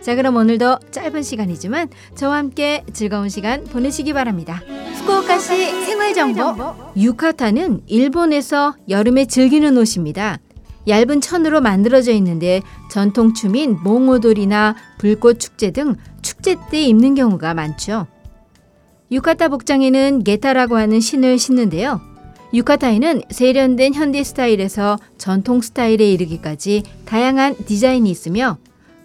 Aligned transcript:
자, 0.00 0.14
그럼 0.14 0.36
오늘도 0.36 0.78
짧은 0.90 1.22
시간이지만 1.22 1.88
저와 2.14 2.36
함께 2.36 2.84
즐거운 2.92 3.28
시간 3.28 3.64
보내시기 3.64 4.12
바랍니다. 4.12 4.62
후쿠오카시 5.00 5.84
생활 5.84 6.14
정보. 6.14 6.74
유카타는 6.96 7.82
일본에서 7.86 8.74
여름에 8.88 9.26
즐기는 9.26 9.76
옷입니다. 9.76 10.38
얇은 10.86 11.20
천으로 11.20 11.60
만들어져 11.60 12.12
있는데 12.12 12.62
전통 12.90 13.34
춤인 13.34 13.78
몽오돌이나 13.82 14.76
불꽃 14.98 15.38
축제 15.38 15.70
등 15.70 15.96
축제 16.22 16.56
때 16.70 16.82
입는 16.82 17.14
경우가 17.14 17.52
많죠. 17.54 18.06
유카타 19.10 19.48
복장에는 19.48 20.24
게타라고 20.24 20.76
하는 20.76 21.00
신을 21.00 21.38
신는데요. 21.38 22.00
유카타에는 22.54 23.22
세련된 23.30 23.92
현대 23.92 24.24
스타일에서 24.24 24.98
전통 25.18 25.60
스타일에 25.60 26.10
이르기까지 26.12 26.82
다양한 27.04 27.56
디자인이 27.66 28.10
있으며 28.10 28.56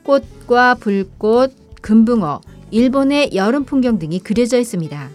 꽃과 0.03 0.75
불꽃, 0.75 1.53
금붕어, 1.81 2.41
일본의 2.71 3.31
여름 3.33 3.63
풍경 3.65 3.99
등이 3.99 4.19
그려져 4.19 4.59
있습니다. 4.59 5.09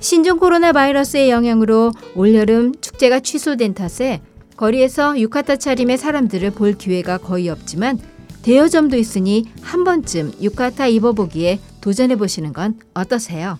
신종 0.00 0.38
코로나 0.38 0.72
바이러스의 0.72 1.30
영향으로 1.30 1.92
올여름 2.14 2.74
축제가 2.80 3.20
취소된 3.20 3.74
탓에 3.74 4.20
거리에서 4.56 5.18
유카타 5.18 5.56
차림의 5.56 5.98
사람들을 5.98 6.50
볼 6.52 6.74
기회가 6.74 7.18
거의 7.18 7.48
없지만 7.48 7.98
대여점도 8.42 8.96
있으니 8.96 9.46
한 9.62 9.84
번쯤 9.84 10.32
유카타 10.40 10.86
입어보기에 10.86 11.58
도전해 11.80 12.16
보시는 12.16 12.52
건 12.52 12.78
어떠세요? 12.94 13.58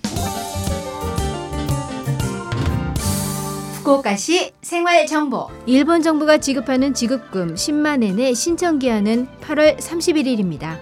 후쿠오카시 3.86 4.50
생활 4.62 5.06
정보. 5.06 5.46
일본 5.64 6.02
정부가 6.02 6.38
지급하는 6.38 6.92
지급금 6.92 7.54
10만 7.54 8.02
엔의 8.02 8.34
신청 8.34 8.80
기한은 8.80 9.28
8월 9.40 9.78
31일입니다. 9.78 10.76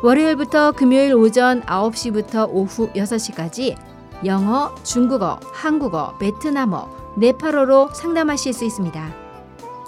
월요일부터 0.00 0.72
금요일 0.72 1.12
오전 1.14 1.60
9시부터 1.62 2.48
오후 2.52 2.88
6시까지 2.92 3.76
영어, 4.24 4.72
중국어, 4.84 5.40
한국어, 5.52 6.16
베트남어, 6.18 6.88
네팔어로 7.16 7.88
상담하실 7.94 8.52
수 8.52 8.64
있습니다. 8.64 9.14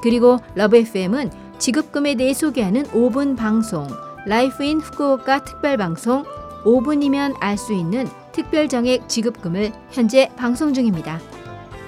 그리고 0.03 0.39
LOVE 0.57 0.79
FM은 0.79 1.31
지급금에 1.59 2.17
대해 2.17 2.33
소개하는 2.35 2.85
5분 2.85 3.37
방송, 3.37 3.87
Life 4.27 4.65
in 4.65 4.81
Fukuoka 4.81 5.45
특별 5.45 5.77
방송 5.77 6.25
5분이면 6.65 7.37
알 7.39 7.57
수 7.57 7.73
있는 7.73 8.09
특별 8.33 8.69
정액 8.69 9.09
지급금을 9.09 9.73
현재 9.91 10.29
방송 10.37 10.75
중입니다. 10.75 11.21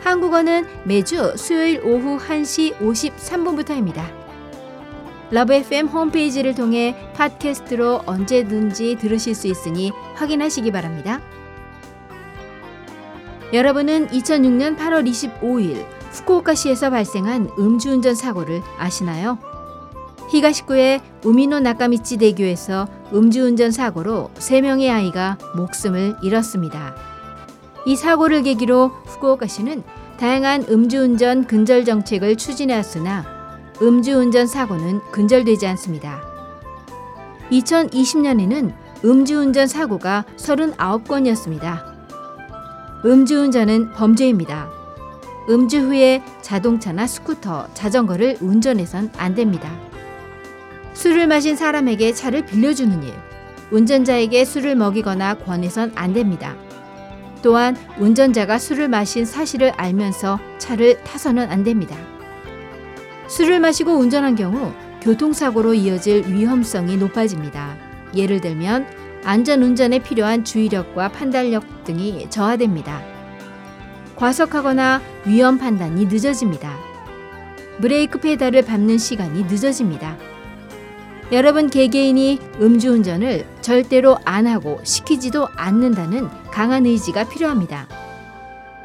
한국어는 0.04 0.66
매주 0.84 1.37
수요일 1.37 1.81
오후 1.84 2.19
1시 2.19 2.77
53분부터입니다. 2.78 4.22
LOVE 5.33 5.55
FM 5.54 5.87
홈페이지를 5.87 6.54
통해 6.54 6.94
팟캐스트로 7.15 8.03
언제든지 8.04 8.97
들으실 8.97 9.34
수 9.34 9.48
있으니 9.48 9.91
확인하시기 10.15 10.70
바랍니다. 10.70 11.22
여러분은 13.54 14.09
2006년 14.09 14.76
8월 14.76 15.09
25일 15.09 15.87
후쿠오카시에서 16.10 16.91
발생한 16.91 17.48
음주운전 17.59 18.15
사고를 18.15 18.60
아시나요? 18.76 19.38
히가시쿠의 20.31 21.00
우미노 21.25 21.60
나카미치 21.60 22.19
대교에서 22.19 22.87
음주운전 23.15 23.71
사고로 23.71 24.31
3명의 24.34 24.91
아이가 24.91 25.38
목숨을 25.56 26.16
잃었습니다. 26.22 26.94
이 27.87 27.97
사고를 27.97 28.42
계기로 28.42 28.88
후쿠오카시는 29.06 29.82
다양한 30.19 30.66
음주운전 30.69 31.47
근절 31.47 31.87
정책을 31.87 32.37
추진해왔으나 32.37 33.41
음주운전 33.82 34.47
사고는 34.47 35.00
근절되지 35.10 35.66
않습니다. 35.66 36.22
2020년에는 37.50 38.72
음주운전 39.04 39.66
사고가 39.66 40.25
39건이었습니다. 40.37 41.82
음주운전은 43.04 43.91
범죄입니다. 43.91 44.71
음주 45.50 45.81
후에 45.81 46.22
자동차나 46.42 47.09
스쿠터, 47.09 47.66
자전거를 47.75 48.38
운전해선 48.41 49.10
안 49.16 49.34
됩니다. 49.34 49.69
술을 50.94 51.26
마신 51.26 51.56
사람에게 51.56 52.15
차를 52.15 52.47
빌려주는 52.47 53.03
일, 53.03 53.12
운전자에게 53.72 54.44
술을 54.44 54.76
먹이거나 54.76 55.34
권해선 55.38 55.91
안 55.97 56.12
됩니다. 56.12 56.54
또한 57.42 57.76
운전자가 57.98 58.60
술을 58.60 58.87
마신 58.87 59.25
사실을 59.25 59.71
알면서 59.71 60.38
차를 60.59 61.03
타서는 61.03 61.50
안 61.50 61.65
됩니다. 61.65 62.12
술을 63.28 63.60
마시고 63.60 63.93
운전한 63.93 64.34
경우 64.34 64.72
교통사고로 65.00 65.75
이어질 65.75 66.27
위험성이 66.28 66.97
높아집니다. 66.97 67.77
예를 68.15 68.41
들면 68.41 68.87
안전운전에 69.25 70.00
필요한 70.00 70.44
주의력과 70.44 71.09
판단력 71.09 71.84
등이 71.84 72.28
저하됩니다. 72.31 73.03
과속하거나 74.16 75.00
위험 75.27 75.59
판단이 75.59 76.06
늦어집니다. 76.06 76.77
브레이크 77.81 78.21
페달을 78.21 78.62
밟는 78.65 78.99
시간이 78.99 79.44
늦어집니다. 79.44 80.16
여러분 81.33 81.71
개개인이 81.71 82.39
음주운전을 82.60 83.47
절대로 83.62 84.19
안 84.25 84.47
하고 84.47 84.81
시키지도 84.84 85.49
않는다는 85.56 86.28
강한 86.50 86.84
의지가 86.84 87.28
필요합니다. 87.28 87.89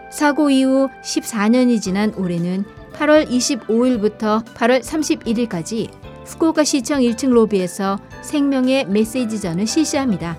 사고 0.10 0.50
이후 0.50 0.90
14년이 1.04 1.82
지난 1.82 2.14
올해는 2.16 2.64
8월 2.98 3.30
25일부터 3.30 4.44
8월 4.56 4.82
31일까지 4.82 5.90
후쿠오카 6.26 6.64
시청 6.64 7.00
1층 7.00 7.30
로비에서 7.30 8.00
생명의 8.22 8.86
메시지전을 8.86 9.68
실시합니다. 9.68 10.38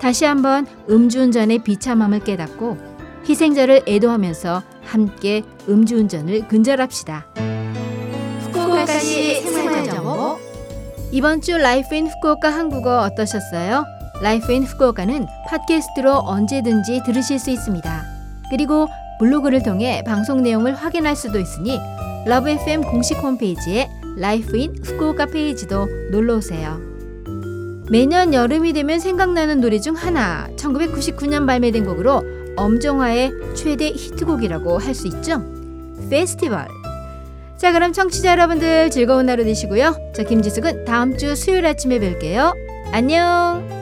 다시 0.00 0.24
한번 0.24 0.66
음주운전의 0.88 1.64
비참함을 1.64 2.20
깨닫고 2.20 2.78
희생자를 3.28 3.82
애도하면서 3.86 4.62
함께 4.84 5.42
음주운전을 5.68 6.48
근절합시다. 6.48 7.26
후쿠오카시 8.40 9.42
생활정보 9.42 10.38
이번 11.10 11.40
주 11.40 11.58
Life 11.58 11.94
in 11.94 12.06
Fukuoka 12.06 12.50
한국어 12.50 13.00
어떠셨어요? 13.00 13.84
Life 14.22 14.52
in 14.52 14.62
Fukuoka는 14.62 15.26
팟캐스트로 15.48 16.12
언제든지 16.12 17.02
들으실 17.04 17.38
수 17.38 17.50
있습니다. 17.50 18.04
그리고 18.50 18.88
블로그를 19.18 19.62
통해 19.62 20.02
방송 20.06 20.42
내용을 20.42 20.74
확인할 20.74 21.16
수도 21.16 21.38
있으니 21.38 21.78
LOVE 22.26 22.50
FM 22.50 22.82
공식 22.82 23.18
홈페이지에 23.18 23.88
Life 24.16 24.56
in 24.56 24.74
Fukuoka 24.84 25.26
페이지도 25.26 25.86
놀러 26.10 26.36
오세요. 26.36 26.80
매년 27.90 28.34
여름이 28.34 28.72
되면 28.74 28.98
생각나는 28.98 29.60
노래 29.60 29.78
중 29.80 29.94
하나 29.94 30.48
1999년 30.56 31.46
발매된 31.46 31.86
곡으로 31.86 32.22
엄정화의 32.56 33.32
최대 33.54 33.88
히트곡이라고 33.88 34.78
할 34.78 34.94
수 34.94 35.06
있죠. 35.08 35.42
페스티벌. 36.10 36.66
자 37.56 37.72
그럼 37.72 37.92
청취자 37.92 38.32
여러분들 38.32 38.90
즐거운 38.90 39.28
하루 39.28 39.44
되시고요. 39.44 40.12
저 40.14 40.22
김지숙은 40.22 40.84
다음 40.84 41.16
주 41.16 41.34
수요일 41.34 41.66
아침에 41.66 41.98
뵐게요. 41.98 42.54
안녕. 42.92 43.77